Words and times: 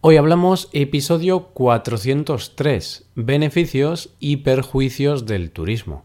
Hoy 0.00 0.16
hablamos 0.16 0.68
episodio 0.72 1.48
403, 1.54 3.10
beneficios 3.16 4.14
y 4.20 4.36
perjuicios 4.38 5.26
del 5.26 5.50
turismo. 5.50 6.04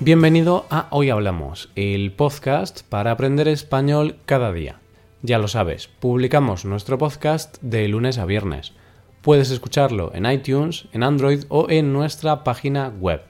Bienvenido 0.00 0.64
a 0.70 0.86
Hoy 0.92 1.10
Hablamos, 1.10 1.68
el 1.76 2.12
podcast 2.12 2.84
para 2.88 3.10
aprender 3.10 3.46
español 3.46 4.16
cada 4.24 4.50
día. 4.50 4.80
Ya 5.20 5.36
lo 5.36 5.46
sabes, 5.46 5.88
publicamos 5.88 6.64
nuestro 6.64 6.96
podcast 6.96 7.58
de 7.60 7.86
lunes 7.86 8.16
a 8.16 8.24
viernes. 8.24 8.72
Puedes 9.20 9.50
escucharlo 9.50 10.12
en 10.14 10.24
iTunes, 10.24 10.86
en 10.94 11.02
Android 11.02 11.44
o 11.50 11.68
en 11.68 11.92
nuestra 11.92 12.44
página 12.44 12.88
web 12.98 13.20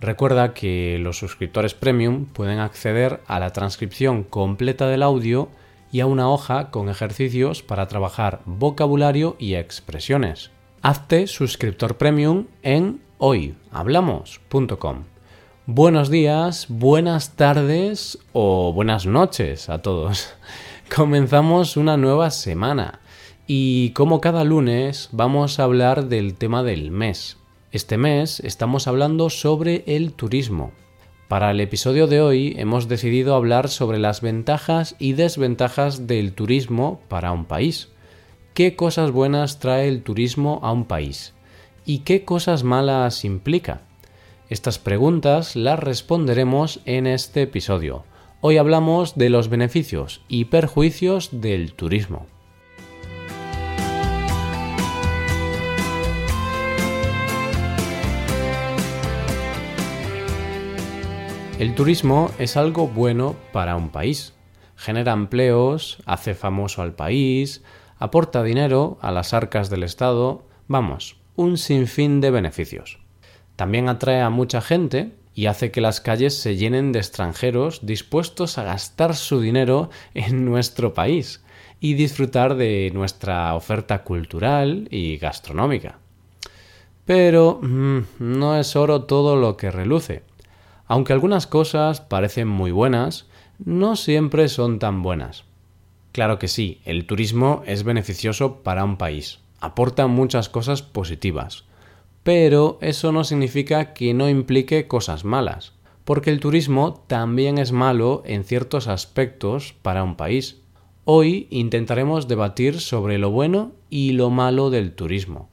Recuerda 0.00 0.52
que 0.52 0.98
los 1.00 1.18
suscriptores 1.18 1.74
premium 1.74 2.26
pueden 2.26 2.58
acceder 2.58 3.22
a 3.26 3.40
la 3.40 3.52
transcripción 3.52 4.24
completa 4.24 4.86
del 4.88 5.02
audio 5.02 5.48
y 5.90 6.00
a 6.00 6.06
una 6.06 6.28
hoja 6.28 6.70
con 6.70 6.88
ejercicios 6.88 7.62
para 7.62 7.88
trabajar 7.88 8.40
vocabulario 8.44 9.36
y 9.38 9.54
expresiones. 9.54 10.50
Hazte 10.82 11.26
suscriptor 11.26 11.96
premium 11.96 12.46
en 12.62 13.00
hoyhablamos.com. 13.18 15.04
Buenos 15.64 16.10
días, 16.10 16.66
buenas 16.68 17.34
tardes 17.34 18.18
o 18.32 18.72
buenas 18.72 19.06
noches 19.06 19.68
a 19.68 19.82
todos. 19.82 20.34
Comenzamos 20.94 21.76
una 21.76 21.96
nueva 21.96 22.30
semana 22.30 23.00
y 23.46 23.90
como 23.90 24.20
cada 24.20 24.44
lunes 24.44 25.08
vamos 25.10 25.58
a 25.58 25.64
hablar 25.64 26.04
del 26.04 26.34
tema 26.34 26.62
del 26.62 26.90
mes, 26.90 27.38
este 27.72 27.96
mes 27.96 28.40
estamos 28.40 28.86
hablando 28.86 29.28
sobre 29.28 29.82
el 29.86 30.12
turismo. 30.12 30.72
Para 31.28 31.50
el 31.50 31.60
episodio 31.60 32.06
de 32.06 32.20
hoy 32.20 32.54
hemos 32.56 32.86
decidido 32.86 33.34
hablar 33.34 33.68
sobre 33.68 33.98
las 33.98 34.20
ventajas 34.20 34.94
y 34.98 35.14
desventajas 35.14 36.06
del 36.06 36.32
turismo 36.32 37.00
para 37.08 37.32
un 37.32 37.44
país. 37.44 37.88
¿Qué 38.54 38.76
cosas 38.76 39.10
buenas 39.10 39.58
trae 39.58 39.88
el 39.88 40.02
turismo 40.02 40.60
a 40.62 40.70
un 40.70 40.84
país? 40.84 41.34
¿Y 41.84 41.98
qué 42.00 42.24
cosas 42.24 42.62
malas 42.62 43.24
implica? 43.24 43.82
Estas 44.48 44.78
preguntas 44.78 45.56
las 45.56 45.80
responderemos 45.80 46.80
en 46.84 47.08
este 47.08 47.42
episodio. 47.42 48.04
Hoy 48.40 48.58
hablamos 48.58 49.16
de 49.16 49.28
los 49.28 49.48
beneficios 49.48 50.22
y 50.28 50.46
perjuicios 50.46 51.40
del 51.40 51.72
turismo. 51.72 52.26
El 61.58 61.74
turismo 61.74 62.30
es 62.38 62.58
algo 62.58 62.86
bueno 62.86 63.34
para 63.50 63.76
un 63.76 63.88
país. 63.88 64.34
Genera 64.76 65.14
empleos, 65.14 65.96
hace 66.04 66.34
famoso 66.34 66.82
al 66.82 66.92
país, 66.92 67.62
aporta 67.98 68.42
dinero 68.42 68.98
a 69.00 69.10
las 69.10 69.32
arcas 69.32 69.70
del 69.70 69.82
Estado, 69.82 70.44
vamos, 70.68 71.16
un 71.34 71.56
sinfín 71.56 72.20
de 72.20 72.30
beneficios. 72.30 72.98
También 73.56 73.88
atrae 73.88 74.20
a 74.20 74.28
mucha 74.28 74.60
gente 74.60 75.12
y 75.34 75.46
hace 75.46 75.70
que 75.70 75.80
las 75.80 76.02
calles 76.02 76.38
se 76.38 76.56
llenen 76.56 76.92
de 76.92 76.98
extranjeros 76.98 77.86
dispuestos 77.86 78.58
a 78.58 78.64
gastar 78.64 79.16
su 79.16 79.40
dinero 79.40 79.88
en 80.12 80.44
nuestro 80.44 80.92
país 80.92 81.42
y 81.80 81.94
disfrutar 81.94 82.56
de 82.56 82.90
nuestra 82.92 83.54
oferta 83.54 84.04
cultural 84.04 84.88
y 84.90 85.16
gastronómica. 85.16 86.00
Pero 87.06 87.60
mm, 87.62 88.00
no 88.18 88.58
es 88.58 88.76
oro 88.76 89.04
todo 89.04 89.36
lo 89.36 89.56
que 89.56 89.70
reluce. 89.70 90.22
Aunque 90.86 91.12
algunas 91.12 91.46
cosas 91.46 92.00
parecen 92.00 92.48
muy 92.48 92.70
buenas, 92.70 93.26
no 93.58 93.96
siempre 93.96 94.48
son 94.48 94.78
tan 94.78 95.02
buenas. 95.02 95.44
Claro 96.12 96.38
que 96.38 96.48
sí, 96.48 96.80
el 96.84 97.06
turismo 97.06 97.62
es 97.66 97.82
beneficioso 97.82 98.62
para 98.62 98.84
un 98.84 98.96
país, 98.96 99.40
aporta 99.60 100.06
muchas 100.06 100.48
cosas 100.48 100.82
positivas, 100.82 101.64
pero 102.22 102.78
eso 102.80 103.12
no 103.12 103.24
significa 103.24 103.92
que 103.92 104.14
no 104.14 104.28
implique 104.28 104.88
cosas 104.88 105.24
malas, 105.24 105.74
porque 106.04 106.30
el 106.30 106.40
turismo 106.40 107.04
también 107.06 107.58
es 107.58 107.72
malo 107.72 108.22
en 108.24 108.44
ciertos 108.44 108.88
aspectos 108.88 109.74
para 109.82 110.04
un 110.04 110.16
país. 110.16 110.62
Hoy 111.04 111.48
intentaremos 111.50 112.28
debatir 112.28 112.80
sobre 112.80 113.18
lo 113.18 113.30
bueno 113.30 113.72
y 113.90 114.12
lo 114.12 114.30
malo 114.30 114.70
del 114.70 114.92
turismo. 114.92 115.48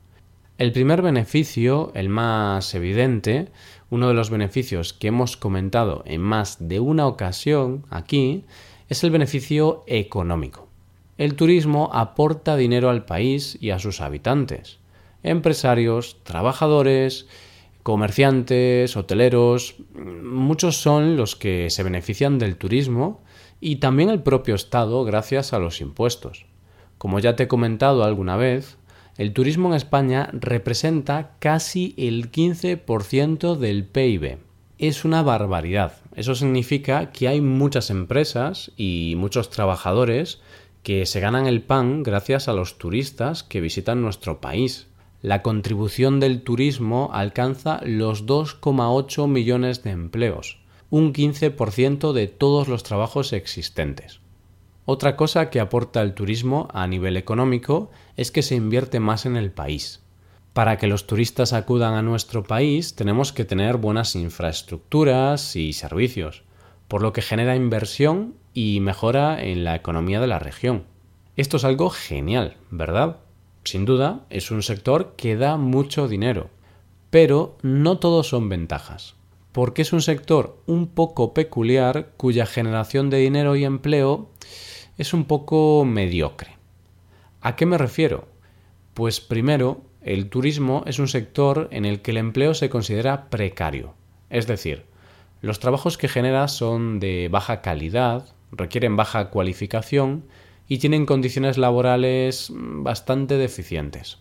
El 0.58 0.72
primer 0.72 1.02
beneficio, 1.02 1.92
el 1.96 2.10
más 2.10 2.74
evidente, 2.76 3.50
uno 3.94 4.08
de 4.08 4.16
los 4.16 4.32
beneficios 4.32 4.92
que 4.92 5.10
hemos 5.10 5.38
comentado 5.38 6.02
en 6.08 6.20
más 6.20 6.58
de 6.60 6.80
una 6.80 7.06
ocasión 7.06 7.86
aquí 7.92 8.44
es 8.90 9.04
el 9.04 9.12
beneficio 9.12 9.84
económico. 9.86 10.68
El 11.20 11.36
turismo 11.36 11.92
aporta 11.94 12.58
dinero 12.58 12.90
al 12.90 13.06
país 13.06 13.56
y 13.62 13.70
a 13.70 13.78
sus 13.78 14.02
habitantes. 14.02 14.80
Empresarios, 15.22 16.18
trabajadores, 16.24 17.28
comerciantes, 17.84 18.98
hoteleros, 18.98 19.76
muchos 19.94 20.78
son 20.78 21.16
los 21.16 21.36
que 21.36 21.70
se 21.70 21.84
benefician 21.84 22.40
del 22.40 22.58
turismo 22.58 23.22
y 23.62 23.76
también 23.76 24.10
el 24.10 24.24
propio 24.24 24.56
Estado 24.56 25.04
gracias 25.04 25.54
a 25.54 25.60
los 25.60 25.82
impuestos. 25.82 26.48
Como 26.98 27.20
ya 27.20 27.36
te 27.36 27.44
he 27.44 27.48
comentado 27.48 28.04
alguna 28.04 28.38
vez, 28.38 28.76
el 29.18 29.34
turismo 29.34 29.70
en 29.70 29.76
España 29.76 30.30
representa 30.34 31.36
casi 31.40 31.94
el 31.98 32.32
15% 32.32 33.56
del 33.58 33.86
PIB. 33.86 34.40
Es 34.80 35.06
una 35.06 35.22
barbaridad. 35.22 35.98
Eso 36.16 36.34
significa 36.34 37.12
que 37.12 37.28
hay 37.28 37.40
muchas 37.40 37.92
empresas 37.92 38.72
y 38.76 39.14
muchos 39.18 39.52
trabajadores 39.52 40.42
que 40.82 41.06
se 41.06 41.20
ganan 41.20 41.46
el 41.46 41.62
pan 41.62 42.02
gracias 42.02 42.48
a 42.48 42.54
los 42.54 42.78
turistas 42.78 43.44
que 43.44 43.62
visitan 43.62 44.02
nuestro 44.02 44.42
país. 44.42 44.88
La 45.22 45.42
contribución 45.42 46.20
del 46.20 46.42
turismo 46.42 47.12
alcanza 47.14 47.82
los 47.86 48.26
2,8 48.26 49.28
millones 49.28 49.84
de 49.84 49.92
empleos, 49.92 50.60
un 50.90 51.14
15% 51.14 52.14
de 52.14 52.28
todos 52.28 52.68
los 52.68 52.84
trabajos 52.84 53.32
existentes. 53.32 54.20
Otra 54.86 55.16
cosa 55.16 55.50
que 55.50 55.62
aporta 55.62 56.02
el 56.02 56.14
turismo 56.14 56.68
a 56.74 56.88
nivel 56.88 57.16
económico 57.16 57.90
es 58.18 58.32
que 58.32 58.42
se 58.42 58.56
invierte 58.56 59.00
más 59.00 59.26
en 59.26 59.38
el 59.38 59.52
país. 59.52 60.02
Para 60.52 60.78
que 60.78 60.88
los 60.88 61.08
turistas 61.08 61.54
acudan 61.54 61.94
a 61.94 62.02
nuestro 62.02 62.44
país 62.44 62.94
tenemos 62.94 63.32
que 63.32 63.46
tener 63.46 63.78
buenas 63.78 64.16
infraestructuras 64.16 65.56
y 65.56 65.72
servicios, 65.72 66.44
por 66.90 67.02
lo 67.02 67.14
que 67.14 67.22
genera 67.22 67.56
inversión 67.56 68.36
y 68.54 68.82
mejora 68.82 69.42
en 69.42 69.64
la 69.64 69.76
economía 69.76 70.20
de 70.20 70.28
la 70.28 70.40
región. 70.40 70.84
Esto 71.38 71.58
es 71.58 71.64
algo 71.64 71.90
genial, 71.90 72.58
¿verdad? 72.70 73.18
Sin 73.64 73.86
duda, 73.86 74.26
es 74.30 74.52
un 74.52 74.62
sector 74.62 75.14
que 75.16 75.38
da 75.38 75.56
mucho 75.56 76.10
dinero, 76.10 76.50
pero 77.10 77.58
no 77.62 77.98
todos 77.98 78.28
son 78.28 78.50
ventajas, 78.50 79.16
porque 79.54 79.82
es 79.82 79.94
un 79.94 80.02
sector 80.02 80.58
un 80.68 80.88
poco 80.88 81.34
peculiar 81.34 82.12
cuya 82.18 82.46
generación 82.46 83.10
de 83.10 83.20
dinero 83.20 83.56
y 83.56 83.64
empleo 83.64 84.30
es 84.98 85.14
un 85.14 85.26
poco 85.26 85.86
mediocre. 85.86 86.58
¿A 87.42 87.56
qué 87.56 87.66
me 87.66 87.78
refiero? 87.78 88.28
Pues 88.94 89.20
primero, 89.20 89.82
el 90.02 90.30
turismo 90.30 90.84
es 90.86 91.00
un 91.00 91.08
sector 91.08 91.68
en 91.72 91.86
el 91.86 92.02
que 92.02 92.12
el 92.12 92.18
empleo 92.18 92.54
se 92.54 92.70
considera 92.70 93.30
precario. 93.30 93.96
Es 94.30 94.48
decir, 94.48 94.86
los 95.42 95.60
trabajos 95.60 95.98
que 95.98 96.08
genera 96.08 96.48
son 96.48 97.00
de 97.00 97.28
baja 97.30 97.62
calidad, 97.62 98.34
requieren 98.52 98.96
baja 98.96 99.30
cualificación 99.30 100.26
y 100.68 100.78
tienen 100.78 101.06
condiciones 101.06 101.58
laborales 101.58 102.52
bastante 102.54 103.38
deficientes. 103.38 104.20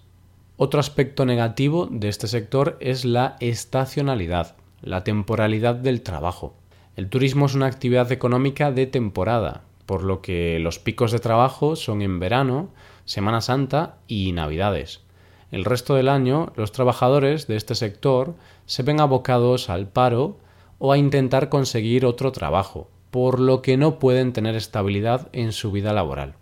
Otro 0.56 0.80
aspecto 0.80 1.26
negativo 1.26 1.86
de 1.90 2.08
este 2.08 2.28
sector 2.28 2.76
es 2.80 3.04
la 3.04 3.36
estacionalidad, 3.40 4.56
la 4.80 5.04
temporalidad 5.04 5.74
del 5.74 6.02
trabajo. 6.02 6.56
El 6.96 7.08
turismo 7.08 7.46
es 7.46 7.54
una 7.54 7.66
actividad 7.66 8.10
económica 8.12 8.70
de 8.70 8.86
temporada, 8.86 9.64
por 9.86 10.02
lo 10.02 10.22
que 10.22 10.58
los 10.58 10.78
picos 10.78 11.12
de 11.12 11.18
trabajo 11.18 11.76
son 11.76 12.02
en 12.02 12.18
verano, 12.20 12.70
Semana 13.04 13.40
Santa 13.40 13.98
y 14.06 14.32
Navidades. 14.32 15.00
El 15.50 15.64
resto 15.64 15.94
del 15.94 16.08
año 16.08 16.52
los 16.56 16.72
trabajadores 16.72 17.46
de 17.46 17.56
este 17.56 17.74
sector 17.74 18.34
se 18.66 18.82
ven 18.82 19.00
abocados 19.00 19.68
al 19.68 19.88
paro 19.88 20.38
o 20.78 20.92
a 20.92 20.98
intentar 20.98 21.48
conseguir 21.48 22.06
otro 22.06 22.32
trabajo, 22.32 22.88
por 23.10 23.38
lo 23.38 23.60
que 23.60 23.76
no 23.76 23.98
pueden 23.98 24.32
tener 24.32 24.56
estabilidad 24.56 25.28
en 25.32 25.52
su 25.52 25.70
vida 25.70 25.92
laboral. 25.92 26.34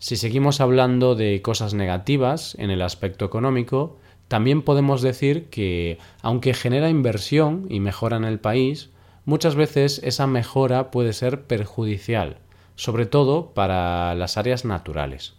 Si 0.00 0.16
seguimos 0.16 0.60
hablando 0.60 1.14
de 1.14 1.40
cosas 1.42 1.74
negativas 1.74 2.54
en 2.58 2.70
el 2.70 2.82
aspecto 2.82 3.24
económico, 3.24 3.96
también 4.28 4.62
podemos 4.62 5.02
decir 5.02 5.46
que, 5.46 5.98
aunque 6.20 6.54
genera 6.54 6.90
inversión 6.90 7.66
y 7.68 7.80
mejora 7.80 8.16
en 8.16 8.24
el 8.24 8.40
país, 8.40 8.90
muchas 9.24 9.54
veces 9.54 10.00
esa 10.04 10.26
mejora 10.26 10.90
puede 10.90 11.12
ser 11.12 11.42
perjudicial, 11.42 12.38
sobre 12.78 13.04
todo 13.04 13.52
para 13.52 14.14
las 14.14 14.38
áreas 14.38 14.64
naturales. 14.64 15.34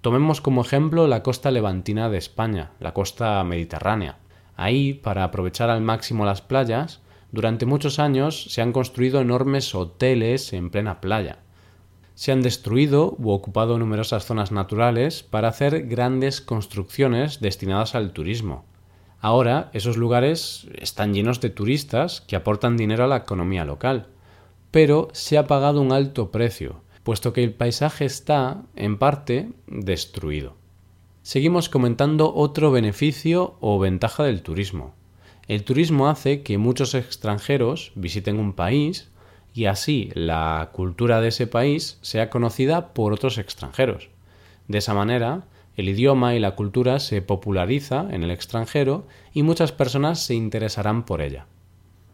Tomemos 0.00 0.40
como 0.40 0.60
ejemplo 0.60 1.08
la 1.08 1.24
costa 1.24 1.50
levantina 1.50 2.08
de 2.08 2.18
España, 2.18 2.70
la 2.78 2.94
costa 2.94 3.42
mediterránea. 3.42 4.18
Ahí, 4.56 4.94
para 4.94 5.24
aprovechar 5.24 5.70
al 5.70 5.80
máximo 5.80 6.24
las 6.24 6.42
playas, 6.42 7.02
Durante 7.32 7.64
muchos 7.64 7.98
años 7.98 8.44
se 8.50 8.60
han 8.60 8.72
construido 8.72 9.22
enormes 9.22 9.74
hoteles 9.74 10.52
en 10.52 10.68
plena 10.68 11.00
playa. 11.00 11.38
Se 12.14 12.30
han 12.30 12.42
destruido 12.42 13.16
u 13.18 13.30
ocupado 13.30 13.78
numerosas 13.78 14.26
zonas 14.26 14.52
naturales 14.52 15.22
para 15.22 15.48
hacer 15.48 15.86
grandes 15.86 16.42
construcciones 16.42 17.40
destinadas 17.40 17.94
al 17.94 18.12
turismo. 18.12 18.66
Ahora 19.18 19.70
esos 19.72 19.96
lugares 19.96 20.68
están 20.74 21.14
llenos 21.14 21.40
de 21.40 21.48
turistas 21.48 22.20
que 22.20 22.36
aportan 22.36 22.76
dinero 22.76 23.04
a 23.04 23.06
la 23.06 23.16
economía 23.16 23.64
local, 23.64 24.08
pero 24.72 25.08
se 25.12 25.38
ha 25.38 25.46
pagado 25.46 25.80
un 25.80 25.92
alto 25.92 26.32
precio, 26.32 26.80
puesto 27.04 27.32
que 27.32 27.44
el 27.44 27.52
paisaje 27.52 28.04
está, 28.04 28.62
en 28.74 28.98
parte, 28.98 29.50
destruido. 29.68 30.56
Seguimos 31.22 31.68
comentando 31.68 32.34
otro 32.34 32.72
beneficio 32.72 33.56
o 33.60 33.78
ventaja 33.78 34.24
del 34.24 34.42
turismo. 34.42 34.94
El 35.46 35.62
turismo 35.62 36.08
hace 36.08 36.42
que 36.42 36.58
muchos 36.58 36.94
extranjeros 36.94 37.92
visiten 37.94 38.40
un 38.40 38.54
país 38.54 39.10
y 39.54 39.66
así 39.66 40.10
la 40.14 40.70
cultura 40.72 41.20
de 41.20 41.28
ese 41.28 41.46
país 41.46 41.98
sea 42.00 42.30
conocida 42.30 42.94
por 42.94 43.12
otros 43.12 43.38
extranjeros. 43.38 44.08
De 44.68 44.78
esa 44.78 44.94
manera, 44.94 45.44
el 45.76 45.88
idioma 45.88 46.34
y 46.34 46.40
la 46.40 46.54
cultura 46.54 46.98
se 46.98 47.22
populariza 47.22 48.06
en 48.10 48.22
el 48.22 48.30
extranjero 48.30 49.06
y 49.34 49.42
muchas 49.42 49.70
personas 49.70 50.24
se 50.24 50.34
interesarán 50.34 51.04
por 51.04 51.20
ella. 51.20 51.46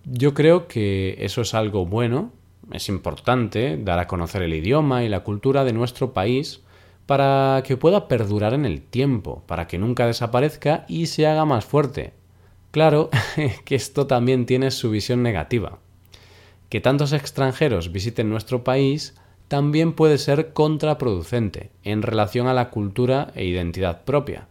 Yo 0.05 0.35
creo 0.35 0.69
que 0.69 1.17
eso 1.21 1.43
es 1.43 1.55
algo 1.55 1.87
bueno, 1.87 2.33
es 2.73 2.89
importante 2.89 3.77
dar 3.77 3.99
a 3.99 4.07
conocer 4.07 4.43
el 4.43 4.55
idioma 4.55 5.05
y 5.05 5.09
la 5.09 5.25
cultura 5.25 5.65
de 5.65 5.73
nuestro 5.73 6.13
país 6.13 6.63
para 7.07 7.63
que 7.65 7.77
pueda 7.77 8.09
perdurar 8.09 8.55
en 8.55 8.67
el 8.67 8.83
tiempo, 8.83 9.43
para 9.47 9.67
que 9.67 9.79
nunca 9.79 10.07
desaparezca 10.07 10.85
y 10.89 11.07
se 11.07 11.27
haga 11.27 11.45
más 11.45 11.65
fuerte, 11.65 12.13
Claro 12.71 13.09
que 13.65 13.75
esto 13.75 14.07
también 14.07 14.47
tiene 14.47 14.71
su 14.71 14.91
visión 14.91 15.23
negativa. 15.23 15.79
Que 16.69 16.81
tantos 16.81 17.13
extranjeros 17.13 17.93
visiten 17.93 18.29
nuestro 18.29 18.63
país 18.63 19.17
también 19.49 19.95
puede 19.95 20.19
ser 20.19 20.53
contraproducente 20.53 21.71
en 21.83 22.03
relación 22.03 22.47
a 22.47 22.55
la 22.55 22.69
cultura 22.69 23.33
e 23.35 23.47
identidad 23.47 24.05
propia. 24.05 24.49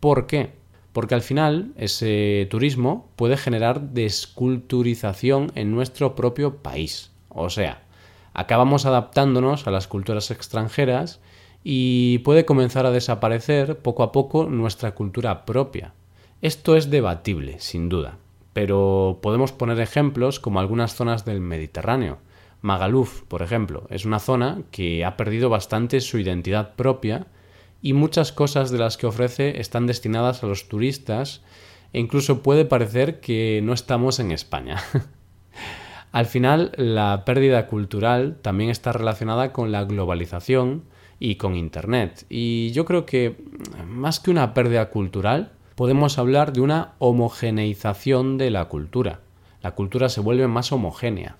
¿Por 0.00 0.26
qué? 0.26 0.52
Porque 0.92 1.14
al 1.14 1.20
final 1.20 1.72
ese 1.76 2.46
turismo 2.50 3.10
puede 3.16 3.36
generar 3.36 3.90
desculturización 3.90 5.52
en 5.54 5.70
nuestro 5.70 6.16
propio 6.16 6.56
país. 6.56 7.09
O 7.30 7.50
sea, 7.50 7.82
acabamos 8.34 8.86
adaptándonos 8.86 9.66
a 9.66 9.70
las 9.70 9.88
culturas 9.88 10.30
extranjeras 10.30 11.20
y 11.64 12.18
puede 12.18 12.44
comenzar 12.44 12.86
a 12.86 12.90
desaparecer 12.90 13.78
poco 13.78 14.02
a 14.02 14.12
poco 14.12 14.44
nuestra 14.46 14.92
cultura 14.94 15.44
propia. 15.44 15.94
Esto 16.42 16.76
es 16.76 16.90
debatible, 16.90 17.58
sin 17.60 17.88
duda, 17.88 18.18
pero 18.52 19.18
podemos 19.22 19.52
poner 19.52 19.78
ejemplos 19.80 20.40
como 20.40 20.60
algunas 20.60 20.94
zonas 20.94 21.24
del 21.24 21.40
Mediterráneo. 21.40 22.18
Magaluf, 22.62 23.22
por 23.22 23.42
ejemplo, 23.42 23.86
es 23.90 24.04
una 24.04 24.18
zona 24.18 24.62
que 24.70 25.04
ha 25.04 25.16
perdido 25.16 25.48
bastante 25.48 26.00
su 26.00 26.18
identidad 26.18 26.74
propia 26.74 27.26
y 27.82 27.92
muchas 27.94 28.32
cosas 28.32 28.70
de 28.70 28.78
las 28.78 28.96
que 28.96 29.06
ofrece 29.06 29.60
están 29.60 29.86
destinadas 29.86 30.42
a 30.42 30.46
los 30.46 30.68
turistas 30.68 31.42
e 31.92 32.00
incluso 32.00 32.42
puede 32.42 32.64
parecer 32.64 33.20
que 33.20 33.60
no 33.62 33.72
estamos 33.72 34.18
en 34.18 34.30
España. 34.30 34.82
Al 36.12 36.26
final, 36.26 36.72
la 36.76 37.24
pérdida 37.24 37.66
cultural 37.68 38.36
también 38.42 38.70
está 38.70 38.92
relacionada 38.92 39.52
con 39.52 39.70
la 39.70 39.84
globalización 39.84 40.82
y 41.20 41.36
con 41.36 41.54
Internet. 41.54 42.26
Y 42.28 42.72
yo 42.72 42.84
creo 42.84 43.06
que 43.06 43.36
más 43.86 44.18
que 44.18 44.30
una 44.30 44.52
pérdida 44.54 44.90
cultural, 44.90 45.52
podemos 45.76 46.18
hablar 46.18 46.52
de 46.52 46.62
una 46.62 46.94
homogeneización 46.98 48.38
de 48.38 48.50
la 48.50 48.64
cultura. 48.66 49.20
La 49.62 49.72
cultura 49.72 50.08
se 50.08 50.20
vuelve 50.20 50.48
más 50.48 50.72
homogénea. 50.72 51.36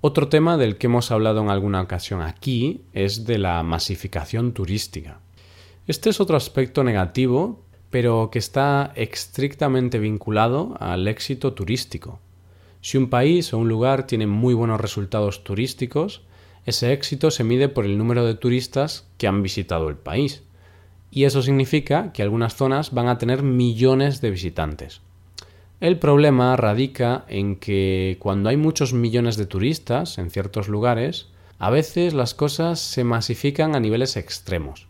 Otro 0.00 0.28
tema 0.28 0.56
del 0.56 0.76
que 0.76 0.86
hemos 0.86 1.10
hablado 1.10 1.40
en 1.40 1.50
alguna 1.50 1.80
ocasión 1.80 2.22
aquí 2.22 2.82
es 2.92 3.26
de 3.26 3.38
la 3.38 3.62
masificación 3.62 4.52
turística. 4.52 5.20
Este 5.86 6.10
es 6.10 6.20
otro 6.20 6.36
aspecto 6.36 6.84
negativo, 6.84 7.62
pero 7.90 8.30
que 8.30 8.38
está 8.38 8.92
estrictamente 8.96 9.98
vinculado 9.98 10.76
al 10.80 11.08
éxito 11.08 11.52
turístico. 11.52 12.20
Si 12.84 12.98
un 12.98 13.08
país 13.08 13.54
o 13.54 13.56
un 13.56 13.70
lugar 13.70 14.06
tiene 14.06 14.26
muy 14.26 14.52
buenos 14.52 14.78
resultados 14.78 15.42
turísticos, 15.42 16.20
ese 16.66 16.92
éxito 16.92 17.30
se 17.30 17.42
mide 17.42 17.70
por 17.70 17.86
el 17.86 17.96
número 17.96 18.26
de 18.26 18.34
turistas 18.34 19.08
que 19.16 19.26
han 19.26 19.42
visitado 19.42 19.88
el 19.88 19.96
país 19.96 20.42
y 21.10 21.24
eso 21.24 21.40
significa 21.40 22.12
que 22.12 22.22
algunas 22.22 22.56
zonas 22.56 22.92
van 22.92 23.08
a 23.08 23.16
tener 23.16 23.42
millones 23.42 24.20
de 24.20 24.30
visitantes. 24.30 25.00
El 25.80 25.98
problema 25.98 26.54
radica 26.56 27.24
en 27.26 27.56
que 27.56 28.18
cuando 28.20 28.50
hay 28.50 28.58
muchos 28.58 28.92
millones 28.92 29.38
de 29.38 29.46
turistas 29.46 30.18
en 30.18 30.28
ciertos 30.28 30.68
lugares, 30.68 31.28
a 31.58 31.70
veces 31.70 32.12
las 32.12 32.34
cosas 32.34 32.80
se 32.80 33.02
masifican 33.02 33.74
a 33.74 33.80
niveles 33.80 34.18
extremos. 34.18 34.88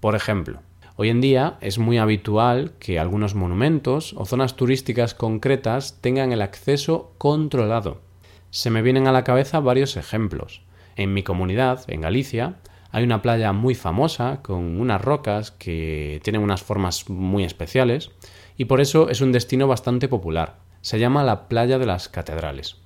Por 0.00 0.14
ejemplo, 0.14 0.60
hoy 1.00 1.08
en 1.08 1.22
día 1.22 1.56
es 1.62 1.78
muy 1.78 1.96
habitual 1.96 2.72
que 2.78 2.98
algunos 2.98 3.34
monumentos 3.34 4.12
o 4.18 4.26
zonas 4.26 4.54
turísticas 4.54 5.14
concretas 5.14 5.96
tengan 6.02 6.30
el 6.30 6.42
acceso 6.42 7.14
controlado. 7.16 8.02
Se 8.50 8.68
me 8.68 8.82
vienen 8.82 9.06
a 9.06 9.12
la 9.12 9.24
cabeza 9.24 9.60
varios 9.60 9.96
ejemplos. 9.96 10.60
En 10.96 11.14
mi 11.14 11.22
comunidad, 11.22 11.84
en 11.86 12.02
Galicia, 12.02 12.56
hay 12.92 13.02
una 13.02 13.22
playa 13.22 13.54
muy 13.54 13.74
famosa 13.74 14.40
con 14.42 14.78
unas 14.78 15.00
rocas 15.00 15.52
que 15.52 16.20
tienen 16.22 16.42
unas 16.42 16.62
formas 16.62 17.08
muy 17.08 17.44
especiales 17.44 18.10
y 18.58 18.66
por 18.66 18.82
eso 18.82 19.08
es 19.08 19.22
un 19.22 19.32
destino 19.32 19.66
bastante 19.66 20.06
popular. 20.06 20.58
Se 20.82 20.98
llama 20.98 21.24
la 21.24 21.48
playa 21.48 21.78
de 21.78 21.86
las 21.86 22.10
catedrales. 22.10 22.76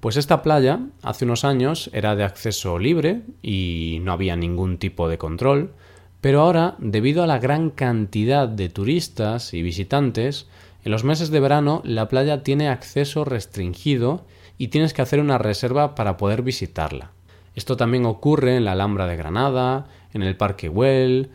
Pues 0.00 0.16
esta 0.16 0.42
playa 0.42 0.80
hace 1.02 1.24
unos 1.24 1.44
años 1.44 1.88
era 1.92 2.16
de 2.16 2.24
acceso 2.24 2.80
libre 2.80 3.22
y 3.42 3.98
no 4.02 4.10
había 4.10 4.34
ningún 4.34 4.78
tipo 4.78 5.08
de 5.08 5.18
control, 5.18 5.72
pero 6.20 6.42
ahora, 6.42 6.76
debido 6.78 7.22
a 7.22 7.26
la 7.26 7.38
gran 7.38 7.70
cantidad 7.70 8.46
de 8.48 8.68
turistas 8.68 9.54
y 9.54 9.62
visitantes, 9.62 10.48
en 10.84 10.92
los 10.92 11.04
meses 11.04 11.30
de 11.30 11.40
verano 11.40 11.80
la 11.84 12.08
playa 12.08 12.42
tiene 12.42 12.68
acceso 12.68 13.24
restringido 13.24 14.24
y 14.58 14.68
tienes 14.68 14.92
que 14.92 15.02
hacer 15.02 15.20
una 15.20 15.38
reserva 15.38 15.94
para 15.94 16.16
poder 16.16 16.42
visitarla. 16.42 17.12
Esto 17.54 17.76
también 17.76 18.06
ocurre 18.06 18.56
en 18.56 18.64
la 18.64 18.72
Alhambra 18.72 19.06
de 19.06 19.16
Granada, 19.16 19.86
en 20.12 20.22
el 20.22 20.36
Parque 20.36 20.68
Güell. 20.68 21.30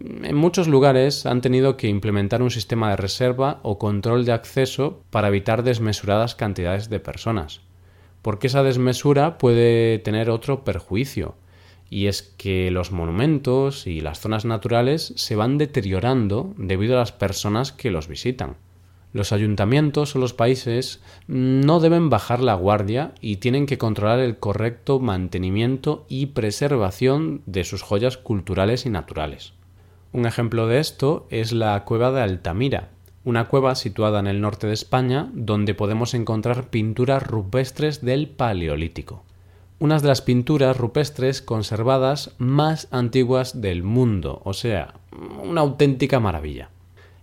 En 0.00 0.36
muchos 0.36 0.68
lugares 0.68 1.26
han 1.26 1.40
tenido 1.40 1.76
que 1.76 1.88
implementar 1.88 2.42
un 2.42 2.50
sistema 2.50 2.90
de 2.90 2.96
reserva 2.96 3.58
o 3.62 3.78
control 3.78 4.24
de 4.24 4.32
acceso 4.32 5.02
para 5.10 5.28
evitar 5.28 5.62
desmesuradas 5.64 6.36
cantidades 6.36 6.88
de 6.88 7.00
personas. 7.00 7.60
Porque 8.22 8.46
esa 8.46 8.62
desmesura 8.62 9.38
puede 9.38 9.98
tener 9.98 10.30
otro 10.30 10.64
perjuicio, 10.64 11.34
y 11.90 12.06
es 12.06 12.22
que 12.22 12.70
los 12.70 12.92
monumentos 12.92 13.86
y 13.86 14.00
las 14.00 14.20
zonas 14.20 14.44
naturales 14.44 15.12
se 15.16 15.34
van 15.36 15.58
deteriorando 15.58 16.54
debido 16.56 16.94
a 16.94 17.00
las 17.00 17.12
personas 17.12 17.72
que 17.72 17.90
los 17.90 18.06
visitan. 18.06 18.56
Los 19.12 19.32
ayuntamientos 19.32 20.14
o 20.14 20.20
los 20.20 20.32
países 20.32 21.00
no 21.26 21.80
deben 21.80 22.10
bajar 22.10 22.40
la 22.40 22.54
guardia 22.54 23.12
y 23.20 23.36
tienen 23.36 23.66
que 23.66 23.76
controlar 23.76 24.20
el 24.20 24.38
correcto 24.38 25.00
mantenimiento 25.00 26.06
y 26.08 26.26
preservación 26.26 27.42
de 27.46 27.64
sus 27.64 27.82
joyas 27.82 28.16
culturales 28.16 28.86
y 28.86 28.90
naturales. 28.90 29.52
Un 30.12 30.26
ejemplo 30.26 30.68
de 30.68 30.78
esto 30.78 31.26
es 31.30 31.50
la 31.50 31.84
cueva 31.84 32.12
de 32.12 32.20
Altamira, 32.20 32.90
una 33.24 33.48
cueva 33.48 33.74
situada 33.74 34.20
en 34.20 34.28
el 34.28 34.40
norte 34.40 34.68
de 34.68 34.74
España 34.74 35.28
donde 35.34 35.74
podemos 35.74 36.14
encontrar 36.14 36.70
pinturas 36.70 37.24
rupestres 37.24 38.02
del 38.02 38.28
Paleolítico. 38.28 39.24
Unas 39.80 40.02
de 40.02 40.08
las 40.08 40.20
pinturas 40.20 40.76
rupestres 40.76 41.40
conservadas 41.40 42.34
más 42.36 42.86
antiguas 42.90 43.62
del 43.62 43.82
mundo, 43.82 44.42
o 44.44 44.52
sea, 44.52 44.92
una 45.42 45.62
auténtica 45.62 46.20
maravilla. 46.20 46.68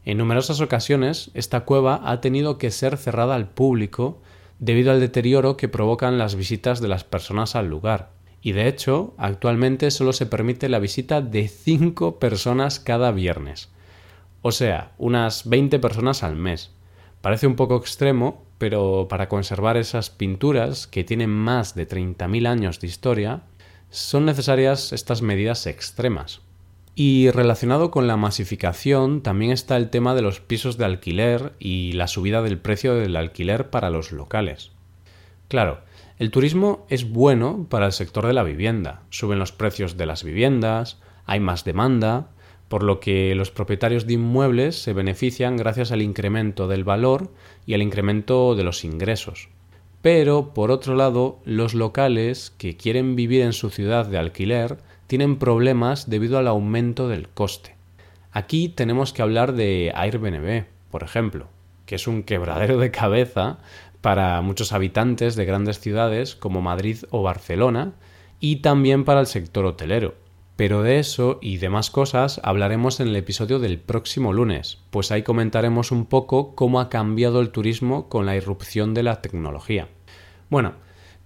En 0.06 0.18
numerosas 0.18 0.60
ocasiones, 0.60 1.30
esta 1.36 1.66
cueva 1.66 2.02
ha 2.04 2.20
tenido 2.20 2.58
que 2.58 2.72
ser 2.72 2.98
cerrada 2.98 3.36
al 3.36 3.48
público 3.48 4.24
debido 4.58 4.92
al 4.92 5.00
deterioro 5.00 5.56
que 5.56 5.68
provocan 5.68 6.18
las 6.18 6.34
visitas 6.34 6.82
de 6.82 6.88
las 6.88 7.04
personas 7.04 7.56
al 7.56 7.68
lugar. 7.68 8.10
Y 8.42 8.54
de 8.54 8.68
hecho, 8.68 9.14
actualmente 9.20 9.92
solo 9.92 10.12
se 10.12 10.26
permite 10.26 10.68
la 10.68 10.80
visita 10.80 11.22
de 11.22 11.48
5 11.50 12.18
personas 12.18 12.80
cada 12.80 13.12
viernes. 13.12 13.70
O 14.42 14.52
sea, 14.52 14.94
unas 14.98 15.48
20 15.48 15.78
personas 15.78 16.24
al 16.24 16.36
mes. 16.36 16.72
Parece 17.22 17.46
un 17.46 17.56
poco 17.56 17.78
extremo, 17.78 18.47
pero 18.58 19.08
para 19.10 19.30
conservar 19.30 19.78
esas 19.78 20.10
pinturas, 20.10 20.88
que 20.88 21.04
tienen 21.04 21.30
más 21.30 21.76
de 21.76 21.88
30.000 21.88 22.48
años 22.48 22.80
de 22.80 22.88
historia, 22.88 23.42
son 23.90 24.26
necesarias 24.26 24.94
estas 24.94 25.22
medidas 25.22 25.68
extremas. 25.68 26.42
Y 26.96 27.30
relacionado 27.30 27.92
con 27.92 28.08
la 28.08 28.18
masificación 28.18 29.22
también 29.22 29.52
está 29.52 29.78
el 29.78 29.92
tema 29.92 30.16
de 30.16 30.24
los 30.24 30.40
pisos 30.40 30.78
de 30.78 30.86
alquiler 30.86 31.54
y 31.60 31.92
la 31.92 32.08
subida 32.08 32.42
del 32.42 32.58
precio 32.58 32.96
del 32.96 33.16
alquiler 33.16 33.70
para 33.70 33.92
los 33.92 34.12
locales. 34.12 34.72
Claro, 35.48 35.82
el 36.18 36.32
turismo 36.32 36.88
es 36.90 37.08
bueno 37.08 37.68
para 37.70 37.86
el 37.86 37.92
sector 37.92 38.26
de 38.26 38.34
la 38.34 38.42
vivienda. 38.42 39.04
Suben 39.12 39.38
los 39.38 39.52
precios 39.52 39.96
de 39.96 40.08
las 40.08 40.24
viviendas, 40.24 41.00
hay 41.28 41.40
más 41.40 41.64
demanda, 41.64 42.30
por 42.68 42.84
lo 42.84 43.00
que 43.00 43.34
los 43.36 43.52
propietarios 43.52 44.06
de 44.08 44.14
inmuebles 44.14 44.82
se 44.82 44.94
benefician 44.94 45.58
gracias 45.58 45.92
al 45.92 46.02
incremento 46.02 46.68
del 46.68 46.84
valor 46.84 47.32
y 47.66 47.74
al 47.74 47.82
incremento 47.82 48.56
de 48.56 48.64
los 48.64 48.84
ingresos. 48.84 49.50
pero 50.02 50.54
por 50.54 50.72
otro 50.72 50.96
lado, 50.96 51.40
los 51.44 51.74
locales 51.74 52.54
que 52.58 52.78
quieren 52.78 53.16
vivir 53.16 53.42
en 53.42 53.52
su 53.52 53.70
ciudad 53.70 54.06
de 54.06 54.18
alquiler 54.18 54.78
tienen 55.08 55.38
problemas 55.38 56.10
debido 56.10 56.38
al 56.38 56.48
aumento 56.48 57.10
del 57.10 57.28
coste. 57.28 57.76
Aquí 58.32 58.70
tenemos 58.70 59.12
que 59.12 59.22
hablar 59.22 59.54
de 59.54 59.92
Airbnb, 59.96 60.66
por 60.92 61.04
ejemplo, 61.04 61.48
que 61.86 61.96
es 61.96 62.08
un 62.08 62.24
quebradero 62.24 62.78
de 62.78 62.92
cabeza 62.92 63.58
para 64.02 64.40
muchos 64.42 64.74
habitantes 64.74 65.36
de 65.36 65.46
grandes 65.46 65.80
ciudades 65.80 66.36
como 66.36 66.62
Madrid 66.62 66.98
o 67.10 67.24
Barcelona 67.24 67.94
y 68.40 68.58
también 68.58 69.04
para 69.04 69.20
el 69.22 69.28
sector 69.28 69.66
hotelero. 69.66 70.14
Pero 70.58 70.82
de 70.82 70.98
eso 70.98 71.38
y 71.40 71.58
demás 71.58 71.92
cosas 71.92 72.42
hablaremos 72.44 73.00
en 73.00 73.10
el 73.10 73.16
episodio 73.16 73.60
del 73.60 73.78
próximo 73.78 74.34
lunes, 74.34 74.80
pues 74.90 75.12
ahí 75.12 75.22
comentaremos 75.22 75.92
un 75.92 76.08
poco 76.08 76.56
cómo 76.56 76.80
ha 76.80 76.90
cambiado 76.90 77.42
el 77.42 77.52
turismo 77.52 78.10
con 78.10 78.26
la 78.26 78.36
irrupción 78.36 78.96
de 78.96 79.04
la 79.04 79.22
tecnología. 79.22 79.88
Bueno, 80.50 80.74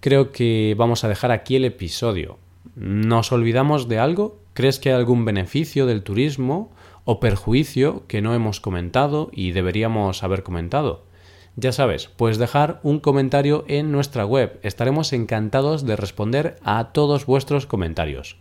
creo 0.01 0.33
que 0.33 0.75
vamos 0.77 1.05
a 1.05 1.07
dejar 1.07 1.31
aquí 1.31 1.55
el 1.55 1.63
episodio. 1.63 2.39
¿Nos 2.75 3.31
olvidamos 3.31 3.88
de 3.88 4.00
algo? 4.00 4.38
¿Crees 4.53 4.79
que 4.79 4.89
hay 4.89 4.95
algún 4.95 5.23
beneficio 5.23 5.85
del 5.85 6.03
turismo 6.03 6.69
o 7.05 7.21
perjuicio 7.21 8.03
que 8.07 8.21
no 8.21 8.35
hemos 8.35 8.59
comentado 8.59 9.29
y 9.31 9.53
deberíamos 9.53 10.23
haber 10.23 10.43
comentado? 10.43 11.05
Ya 11.55 11.71
sabes, 11.71 12.09
puedes 12.09 12.38
dejar 12.38 12.81
un 12.83 13.00
comentario 13.00 13.63
en 13.69 13.93
nuestra 13.93 14.25
web. 14.25 14.59
Estaremos 14.61 15.13
encantados 15.13 15.85
de 15.85 15.95
responder 15.95 16.57
a 16.63 16.91
todos 16.91 17.25
vuestros 17.25 17.65
comentarios. 17.65 18.40